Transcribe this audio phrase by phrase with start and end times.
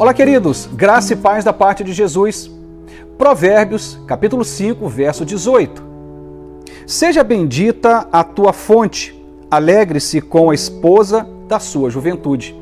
[0.00, 2.50] Olá, queridos, graça e paz da parte de Jesus.
[3.18, 5.84] Provérbios, capítulo 5, verso 18.
[6.86, 9.14] Seja bendita a tua fonte,
[9.50, 12.56] alegre-se com a esposa da sua juventude.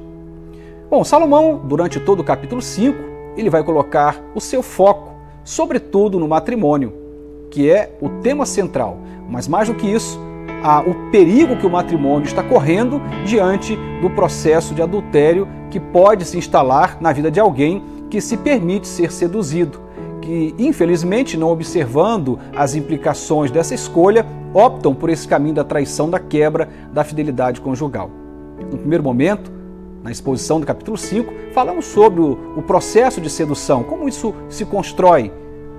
[0.91, 2.99] Bom, Salomão, durante todo o capítulo 5,
[3.37, 5.13] ele vai colocar o seu foco,
[5.45, 6.93] sobretudo no matrimônio,
[7.53, 8.99] que é o tema central.
[9.29, 10.19] Mas mais do que isso,
[10.63, 16.25] a, o perigo que o matrimônio está correndo diante do processo de adultério que pode
[16.25, 19.81] se instalar na vida de alguém que se permite ser seduzido,
[20.21, 26.19] que infelizmente, não observando as implicações dessa escolha, optam por esse caminho da traição, da
[26.19, 28.11] quebra da fidelidade conjugal.
[28.71, 29.53] No primeiro momento,
[30.03, 34.65] na exposição do capítulo 5, falamos sobre o, o processo de sedução, como isso se
[34.65, 35.33] constrói.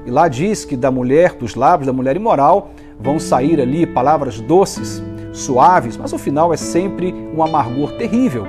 [0.05, 4.41] E lá diz que da mulher, dos lábios da mulher imoral, vão sair ali palavras
[4.41, 8.45] doces, suaves, mas o final é sempre um amargor terrível.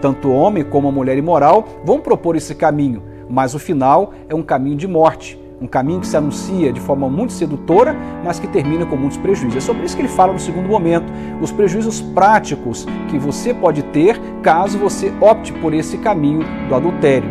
[0.00, 4.34] Tanto o homem como a mulher imoral vão propor esse caminho, mas o final é
[4.34, 8.46] um caminho de morte, um caminho que se anuncia de forma muito sedutora, mas que
[8.46, 9.56] termina com muitos prejuízos.
[9.56, 11.10] É sobre isso que ele fala no segundo momento,
[11.40, 17.28] os prejuízos práticos que você pode ter caso você opte por esse caminho do adultério.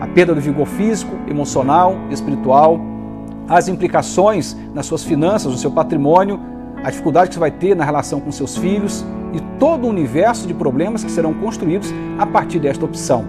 [0.00, 2.80] A perda do vigor físico, emocional, espiritual,
[3.48, 6.40] as implicações nas suas finanças, no seu patrimônio,
[6.82, 10.46] a dificuldade que você vai ter na relação com seus filhos e todo o universo
[10.46, 13.24] de problemas que serão construídos a partir desta opção.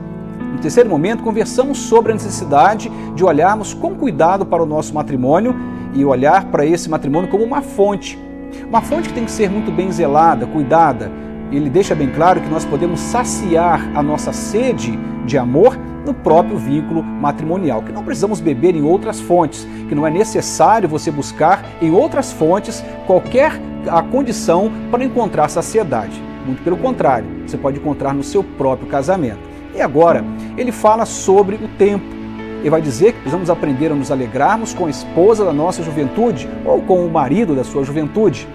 [0.53, 5.55] No terceiro momento, conversamos sobre a necessidade de olharmos com cuidado para o nosso matrimônio
[5.93, 8.19] e olhar para esse matrimônio como uma fonte.
[8.67, 11.11] Uma fonte que tem que ser muito bem zelada, cuidada.
[11.51, 16.57] Ele deixa bem claro que nós podemos saciar a nossa sede de amor no próprio
[16.57, 21.63] vínculo matrimonial, que não precisamos beber em outras fontes, que não é necessário você buscar
[21.81, 26.21] em outras fontes qualquer a condição para encontrar saciedade.
[26.45, 29.39] Muito pelo contrário, você pode encontrar no seu próprio casamento.
[29.75, 30.23] E agora,
[30.57, 32.05] ele fala sobre o tempo.
[32.59, 36.47] Ele vai dizer que precisamos aprender a nos alegrarmos com a esposa da nossa juventude
[36.65, 38.47] ou com o marido da sua juventude.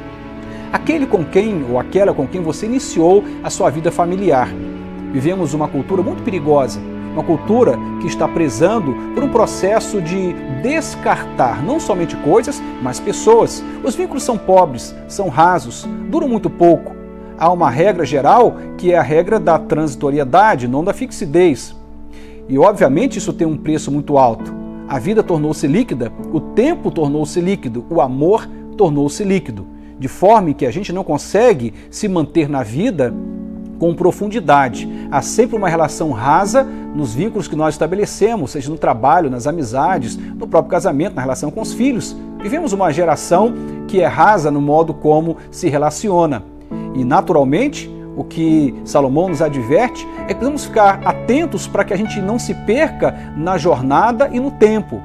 [0.73, 4.49] Aquele com quem ou aquela com quem você iniciou a sua vida familiar.
[5.13, 6.81] Vivemos uma cultura muito perigosa
[7.19, 13.63] uma cultura que está prezando por um processo de descartar não somente coisas, mas pessoas.
[13.83, 16.95] Os vínculos são pobres, são rasos, duram muito pouco.
[17.37, 21.75] Há uma regra geral que é a regra da transitoriedade, não da fixidez.
[22.49, 24.55] E obviamente isso tem um preço muito alto.
[24.89, 29.67] A vida tornou-se líquida, o tempo tornou-se líquido, o amor tornou-se líquido,
[29.99, 33.13] de forma que a gente não consegue se manter na vida
[33.79, 34.89] com profundidade.
[35.11, 40.17] Há sempre uma relação rasa nos vínculos que nós estabelecemos, seja no trabalho, nas amizades,
[40.17, 42.17] no próprio casamento, na relação com os filhos.
[42.41, 43.55] Vivemos uma geração
[43.87, 46.43] que é rasa no modo como se relaciona.
[46.95, 51.97] E, naturalmente, o que Salomão nos adverte é que precisamos ficar atentos para que a
[51.97, 55.01] gente não se perca na jornada e no tempo.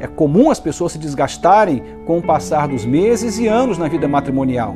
[0.00, 4.08] É comum as pessoas se desgastarem com o passar dos meses e anos na vida
[4.08, 4.74] matrimonial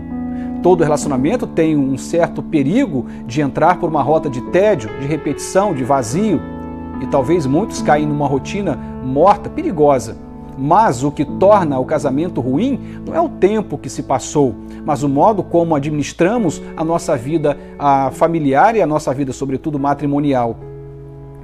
[0.63, 5.75] todo relacionamento tem um certo perigo de entrar por uma rota de tédio, de repetição,
[5.75, 6.41] de vazio.
[7.01, 10.17] E talvez muitos caem numa rotina morta, perigosa.
[10.59, 15.03] Mas o que torna o casamento ruim não é o tempo que se passou, mas
[15.03, 20.57] o modo como administramos a nossa vida a familiar e a nossa vida, sobretudo, matrimonial.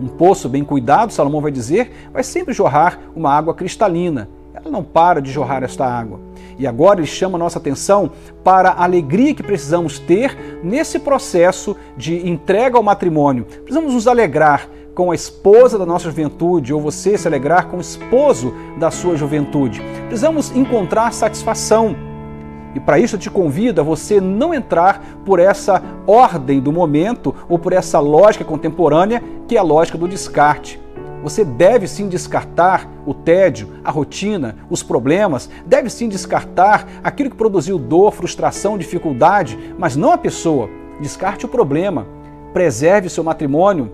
[0.01, 4.29] Um poço bem cuidado, Salomão vai dizer, vai sempre jorrar uma água cristalina.
[4.55, 6.21] Ela não para de jorrar esta água.
[6.59, 8.11] E agora ele chama nossa atenção
[8.45, 13.45] para a alegria que precisamos ter nesse processo de entrega ao matrimônio.
[13.45, 17.81] Precisamos nos alegrar com a esposa da nossa juventude, ou você se alegrar com o
[17.81, 19.81] esposo da sua juventude.
[20.07, 21.97] Precisamos encontrar satisfação.
[22.75, 27.35] E para isso eu te convido a você não entrar por essa ordem do momento
[27.49, 30.81] ou por essa lógica contemporânea que é a lógica do descarte.
[31.23, 37.37] Você deve sim descartar o tédio, a rotina, os problemas, deve sim descartar aquilo que
[37.37, 40.69] produziu dor, frustração, dificuldade, mas não a pessoa.
[41.01, 42.07] Descarte o problema,
[42.53, 43.91] preserve o seu matrimônio,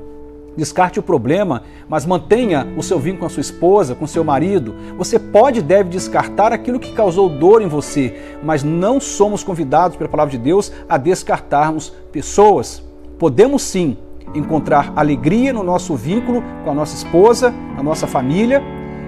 [0.56, 4.75] descarte o problema, mas mantenha o seu vínculo com a sua esposa, com seu marido.
[4.99, 9.96] Você pode e deve descartar aquilo que causou dor em você, mas não somos convidados
[9.96, 12.82] pela palavra de Deus a descartarmos pessoas.
[13.19, 13.96] Podemos sim
[14.34, 18.62] encontrar alegria no nosso vínculo com a nossa esposa, a nossa família.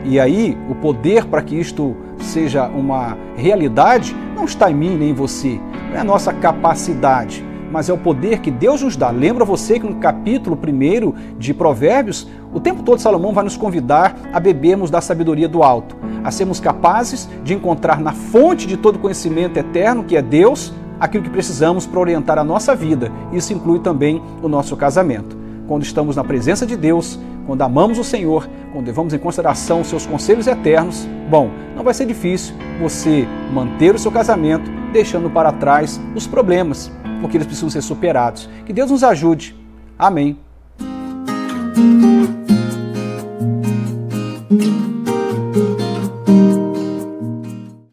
[0.05, 5.11] E aí, o poder para que isto seja uma realidade não está em mim nem
[5.11, 5.61] em você,
[5.91, 9.11] não é a nossa capacidade, mas é o poder que Deus nos dá.
[9.11, 14.17] Lembra você que no capítulo 1 de Provérbios, o tempo todo Salomão vai nos convidar
[14.33, 18.99] a bebermos da sabedoria do alto, a sermos capazes de encontrar na fonte de todo
[18.99, 23.13] conhecimento eterno, que é Deus, aquilo que precisamos para orientar a nossa vida.
[23.33, 25.39] Isso inclui também o nosso casamento.
[25.69, 30.07] quando estamos na presença de Deus, quando amamos o Senhor, quando levamos em consideração seus
[30.07, 36.01] conselhos eternos, bom, não vai ser difícil você manter o seu casamento deixando para trás
[36.15, 36.91] os problemas,
[37.21, 38.49] porque eles precisam ser superados.
[38.65, 39.57] Que Deus nos ajude.
[39.99, 40.39] Amém.